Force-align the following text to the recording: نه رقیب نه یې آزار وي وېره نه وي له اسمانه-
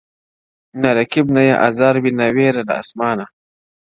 نه 0.81 0.89
رقیب 0.97 1.27
نه 1.35 1.41
یې 1.47 1.55
آزار 1.67 1.95
وي 1.97 2.01
وېره 2.03 2.13
نه 2.19 2.27
وي 2.35 2.47
له 2.67 2.73
اسمانه- 2.81 3.25